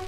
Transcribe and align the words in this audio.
I'm 0.00 0.06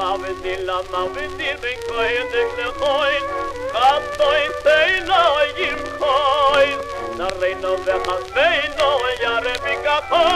out 0.00 0.20
with 0.20 0.42
I'm 0.68 0.94
out 0.94 1.14
with 1.14 1.38
the 1.38 1.58
big 1.62 1.78
boy 1.86 2.18
and. 2.18 2.26
kham 3.76 4.02
toy 4.18 4.42
tey 4.64 4.90
khoy 5.98 6.66
nar 7.18 7.34
leno 7.40 7.72
ve 7.86 7.96
khas 8.06 8.24
yare 9.22 9.54
bigapoy 9.64 10.35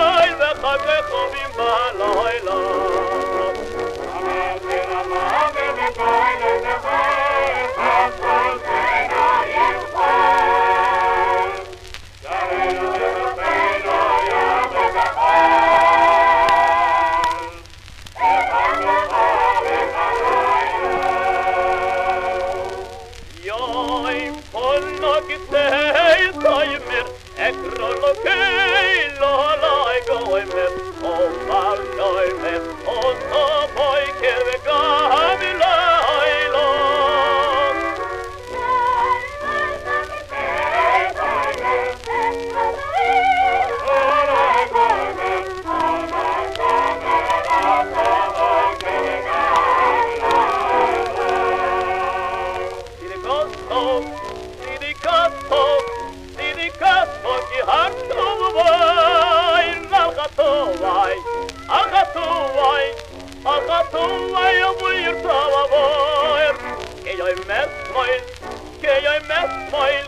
Mehl, 69.48 70.04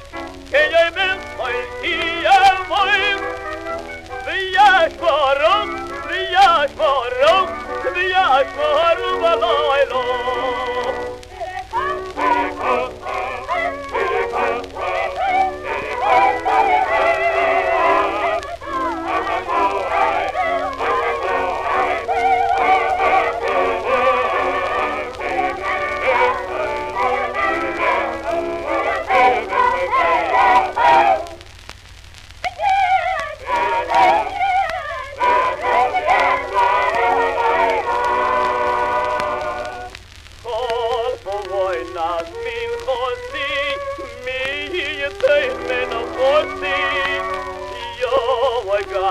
que 0.50 0.70
jag. 0.70 0.92
Vi 4.27 4.56
är 4.56 4.89
kvar 4.91 5.62
om, 5.62 5.78
vi 6.08 6.34
är 6.34 6.69
kvar 6.69 7.12
om, 7.34 7.48
vi 7.94 8.12
är 8.12 8.44
kvar 8.44 8.97
om 9.14 9.24
alla 9.24 9.52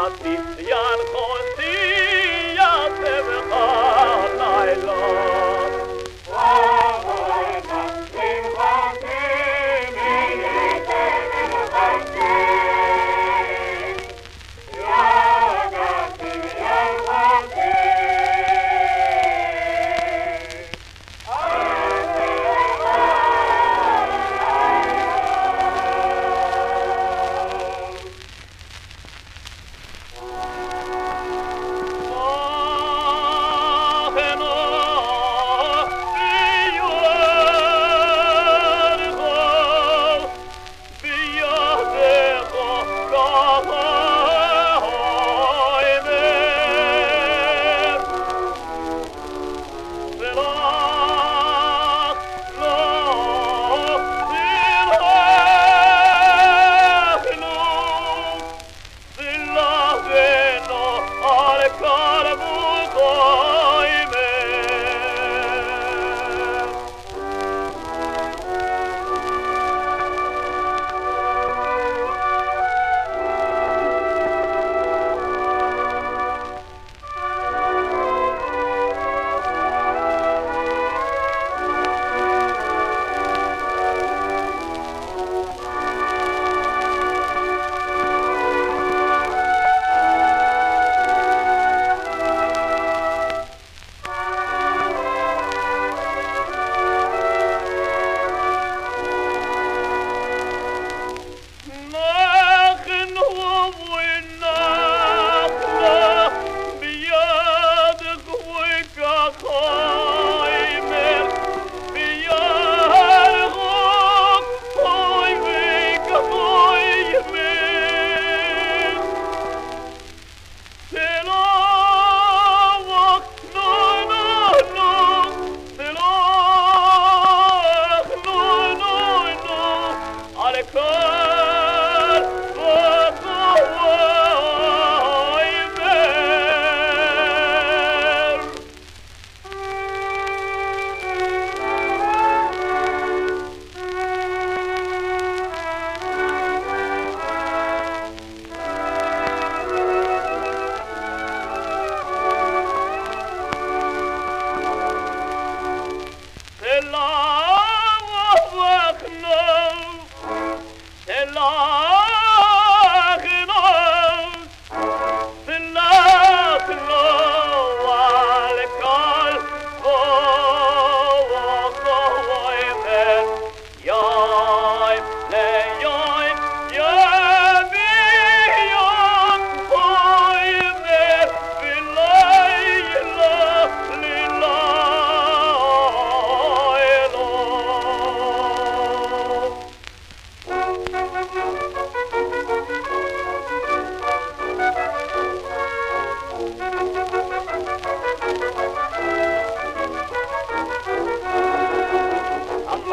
I 0.01 0.09
nimmt 0.23 0.57
die 0.57 0.73
Alkohol 0.73 1.50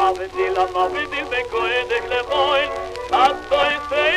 mavidi 0.09 0.49
la 0.55 0.65
mavidi 0.73 1.21
de 1.29 1.41
koed 1.51 1.91
ik 1.97 2.05
le 2.11 2.21
boy 2.29 2.61
at 3.23 3.35
toy 3.49 3.73
fe 3.89 4.09